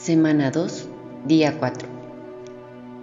Semana 0.00 0.50
2, 0.50 0.88
día 1.26 1.58
4. 1.58 1.86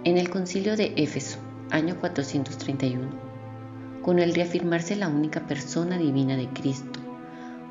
En 0.02 0.18
el 0.18 0.30
concilio 0.30 0.76
de 0.76 0.94
Éfeso, 0.96 1.38
año 1.70 1.96
431, 2.00 3.08
con 4.02 4.18
el 4.18 4.34
reafirmarse 4.34 4.96
la 4.96 5.06
única 5.06 5.46
persona 5.46 5.96
divina 5.96 6.36
de 6.36 6.48
Cristo, 6.48 6.98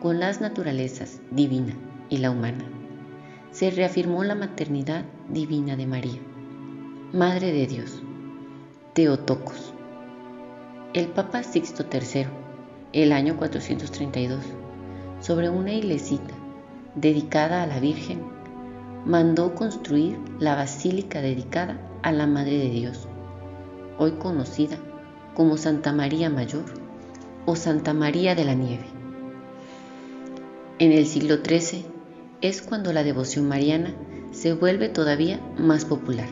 con 0.02 0.22
las 0.22 0.40
naturalezas 0.40 1.20
divina 1.30 1.74
y 2.08 2.20
la 2.20 2.32
humana, 2.32 2.64
se 3.52 3.70
reafirmó 3.70 4.24
la 4.24 4.36
maternidad 4.36 5.04
divina 5.28 5.76
de 5.76 5.88
María, 5.88 6.22
Madre 7.12 7.52
de 7.52 7.68
Dios, 7.68 8.02
Teotocos. 8.94 9.74
El 10.94 11.08
Papa 11.08 11.44
Sixto 11.44 11.84
III, 11.92 12.28
el 12.94 13.12
año 13.12 13.36
432, 13.36 14.40
sobre 15.20 15.50
una 15.50 15.74
iglesita 15.74 16.34
dedicada 16.96 17.64
a 17.64 17.68
la 17.68 17.82
Virgen, 17.82 18.37
mandó 19.08 19.56
construir 19.56 20.20
la 20.38 20.56
basílica 20.56 21.22
dedicada 21.22 21.80
a 22.04 22.12
la 22.12 22.28
Madre 22.28 22.58
de 22.58 22.70
Dios, 22.70 23.08
hoy 23.98 24.12
conocida 24.20 24.78
como 25.34 25.56
Santa 25.56 25.94
María 25.94 26.30
Mayor 26.30 26.66
o 27.46 27.56
Santa 27.56 27.94
María 27.94 28.36
de 28.36 28.44
la 28.44 28.54
Nieve. 28.54 28.84
En 30.80 30.92
el 30.92 31.06
siglo 31.06 31.38
XIII 31.38 31.86
es 32.42 32.62
cuando 32.62 32.92
la 32.92 33.06
devoción 33.06 33.48
mariana 33.48 33.94
se 34.32 34.52
vuelve 34.52 34.90
todavía 34.90 35.40
más 35.58 35.86
popular. 35.86 36.28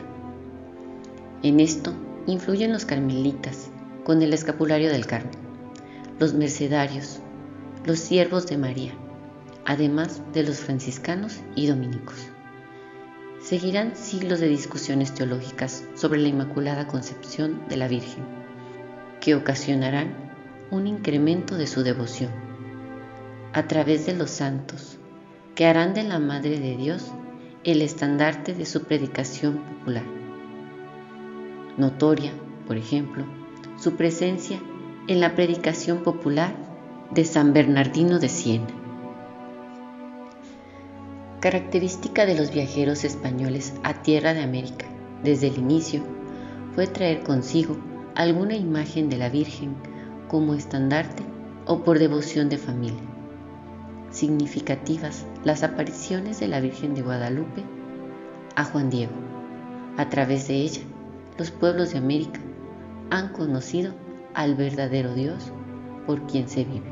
En 1.44 1.62
esto 1.62 1.94
influyen 2.28 2.74
los 2.74 2.84
carmelitas 2.84 3.70
con 4.04 4.22
el 4.22 4.34
escapulario 4.34 4.90
del 4.90 5.06
Carmen, 5.06 5.32
los 6.20 6.34
mercedarios, 6.34 7.20
los 7.86 8.00
siervos 8.00 8.48
de 8.48 8.58
María, 8.58 8.92
además 9.64 10.22
de 10.34 10.44
los 10.44 10.58
franciscanos 10.58 11.40
y 11.56 11.68
dominicos 11.68 12.35
seguirán 13.46 13.96
siglos 13.96 14.40
de 14.40 14.48
discusiones 14.48 15.14
teológicas 15.14 15.84
sobre 15.94 16.20
la 16.20 16.30
Inmaculada 16.30 16.88
Concepción 16.88 17.62
de 17.70 17.78
la 17.78 17.88
Virgen, 17.88 18.24
que 19.22 19.36
ocasionarán 19.36 20.16
un 20.72 20.88
incremento 20.88 21.56
de 21.56 21.68
su 21.68 21.84
devoción 21.84 22.32
a 23.54 23.68
través 23.68 24.08
de 24.08 24.16
los 24.16 24.32
santos, 24.32 24.98
que 25.54 25.68
harán 25.68 25.94
de 25.94 26.04
la 26.04 26.18
Madre 26.18 26.60
de 26.60 26.76
Dios 26.76 27.12
el 27.64 27.84
estandarte 27.84 28.56
de 28.56 28.66
su 28.66 28.86
predicación 28.86 29.58
popular. 29.60 30.06
Notoria, 31.78 32.32
por 32.66 32.78
ejemplo, 32.78 33.26
su 33.78 33.96
presencia 33.96 34.60
en 35.08 35.20
la 35.20 35.36
predicación 35.36 36.02
popular 36.02 36.56
de 37.12 37.24
San 37.26 37.54
Bernardino 37.54 38.18
de 38.18 38.30
Siena. 38.30 38.66
Característica 41.42 42.26
de 42.26 42.36
los 42.36 42.52
viajeros 42.52 43.04
españoles 43.04 43.74
a 43.84 44.02
tierra 44.02 44.34
de 44.34 44.42
América 44.42 44.88
desde 45.24 45.48
el 45.48 45.58
inicio 45.60 46.02
fue 46.74 46.88
traer 46.88 47.24
consigo 47.24 47.78
alguna 48.16 48.56
imagen 48.56 49.10
de 49.10 49.18
la 49.18 49.30
Virgen 49.30 49.76
como 50.28 50.56
estandarte 50.56 51.24
o 51.66 51.84
por 51.84 52.00
devoción 52.00 52.50
de 52.50 52.58
familia. 52.58 53.04
Significativas 54.10 55.28
las 55.44 55.62
apariciones 55.62 56.40
de 56.40 56.48
la 56.48 56.62
Virgen 56.62 56.96
de 56.96 57.04
Guadalupe 57.04 57.64
a 58.56 58.64
Juan 58.64 58.90
Diego. 58.90 59.14
A 59.98 60.10
través 60.10 60.48
de 60.48 60.56
ella, 60.56 60.82
los 61.38 61.52
pueblos 61.52 61.92
de 61.92 62.00
América 62.00 62.40
han 63.12 63.34
conocido 63.34 63.94
al 64.34 64.56
verdadero 64.56 65.14
Dios 65.14 65.52
por 66.08 66.26
quien 66.26 66.48
se 66.48 66.64
vive. 66.64 66.92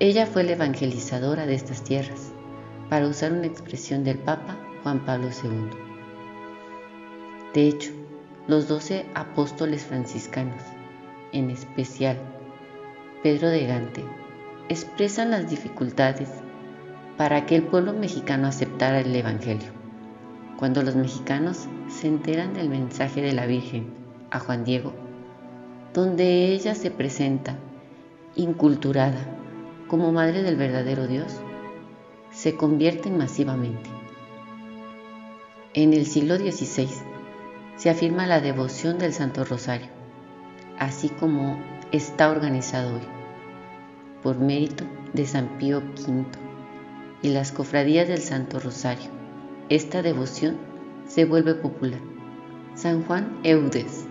Ella 0.00 0.26
fue 0.26 0.42
la 0.42 0.52
evangelizadora 0.52 1.46
de 1.46 1.54
estas 1.54 1.84
tierras 1.84 2.31
para 2.92 3.08
usar 3.08 3.32
una 3.32 3.46
expresión 3.46 4.04
del 4.04 4.18
Papa 4.18 4.54
Juan 4.82 5.02
Pablo 5.06 5.28
II. 5.28 5.70
De 7.54 7.66
hecho, 7.66 7.90
los 8.46 8.68
doce 8.68 9.06
apóstoles 9.14 9.82
franciscanos, 9.82 10.60
en 11.32 11.48
especial 11.48 12.18
Pedro 13.22 13.48
de 13.48 13.66
Gante, 13.66 14.04
expresan 14.68 15.30
las 15.30 15.48
dificultades 15.48 16.28
para 17.16 17.46
que 17.46 17.56
el 17.56 17.62
pueblo 17.62 17.94
mexicano 17.94 18.46
aceptara 18.46 19.00
el 19.00 19.16
Evangelio. 19.16 19.70
Cuando 20.58 20.82
los 20.82 20.94
mexicanos 20.94 21.68
se 21.88 22.08
enteran 22.08 22.52
del 22.52 22.68
mensaje 22.68 23.22
de 23.22 23.32
la 23.32 23.46
Virgen 23.46 23.86
a 24.30 24.38
Juan 24.38 24.64
Diego, 24.64 24.92
donde 25.94 26.48
ella 26.48 26.74
se 26.74 26.90
presenta 26.90 27.56
inculturada 28.36 29.24
como 29.88 30.12
madre 30.12 30.42
del 30.42 30.56
verdadero 30.56 31.06
Dios, 31.06 31.40
se 32.42 32.56
convierten 32.56 33.16
masivamente. 33.16 33.88
En 35.74 35.92
el 35.92 36.06
siglo 36.06 36.36
XVI 36.36 36.88
se 37.76 37.88
afirma 37.88 38.26
la 38.26 38.40
devoción 38.40 38.98
del 38.98 39.12
Santo 39.12 39.44
Rosario, 39.44 39.86
así 40.76 41.08
como 41.08 41.56
está 41.92 42.32
organizado 42.32 42.96
hoy, 42.96 43.06
por 44.24 44.40
mérito 44.40 44.82
de 45.12 45.24
San 45.24 45.56
Pío 45.56 45.78
V 45.78 46.24
y 47.22 47.28
las 47.28 47.52
cofradías 47.52 48.08
del 48.08 48.18
Santo 48.18 48.58
Rosario. 48.58 49.08
Esta 49.68 50.02
devoción 50.02 50.56
se 51.06 51.24
vuelve 51.24 51.54
popular. 51.54 52.00
San 52.74 53.04
Juan 53.04 53.38
Eudes, 53.44 54.04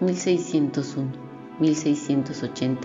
1601-1680, 0.00 2.76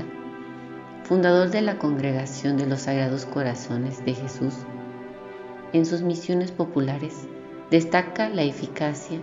fundador 1.03 1.49
de 1.49 1.63
la 1.63 1.79
Congregación 1.79 2.57
de 2.57 2.67
los 2.67 2.81
Sagrados 2.81 3.25
Corazones 3.25 4.05
de 4.05 4.13
Jesús, 4.13 4.53
en 5.73 5.85
sus 5.85 6.01
misiones 6.01 6.51
populares 6.51 7.27
destaca 7.71 8.29
la 8.29 8.43
eficacia 8.43 9.19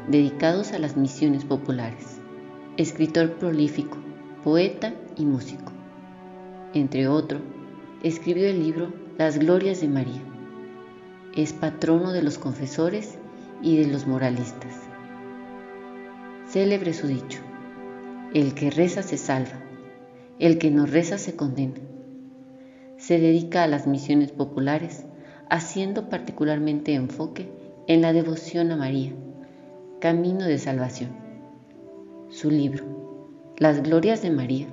dedicados 0.08 0.72
a 0.72 0.80
las 0.80 0.96
misiones 0.96 1.44
populares. 1.44 2.18
Escritor 2.76 3.34
prolífico, 3.34 3.98
poeta 4.42 4.94
y 5.16 5.26
músico. 5.26 5.70
Entre 6.74 7.06
otro, 7.06 7.38
escribió 8.02 8.48
el 8.48 8.64
libro 8.64 8.92
Las 9.18 9.38
Glorias 9.38 9.80
de 9.80 9.88
María, 9.88 10.31
es 11.34 11.52
patrono 11.52 12.12
de 12.12 12.22
los 12.22 12.38
confesores 12.38 13.18
y 13.62 13.76
de 13.76 13.86
los 13.86 14.06
moralistas. 14.06 14.74
Célebre 16.46 16.92
su 16.92 17.06
dicho, 17.06 17.40
el 18.34 18.54
que 18.54 18.70
reza 18.70 19.02
se 19.02 19.16
salva, 19.16 19.62
el 20.38 20.58
que 20.58 20.70
no 20.70 20.86
reza 20.86 21.16
se 21.16 21.34
condena. 21.36 21.80
Se 22.98 23.18
dedica 23.18 23.62
a 23.62 23.66
las 23.66 23.86
misiones 23.86 24.32
populares, 24.32 25.06
haciendo 25.48 26.08
particularmente 26.08 26.94
enfoque 26.94 27.50
en 27.86 28.02
la 28.02 28.12
devoción 28.12 28.70
a 28.70 28.76
María, 28.76 29.12
camino 30.00 30.44
de 30.44 30.58
salvación. 30.58 31.10
Su 32.28 32.50
libro, 32.50 32.84
Las 33.58 33.82
Glorias 33.82 34.22
de 34.22 34.30
María, 34.30 34.66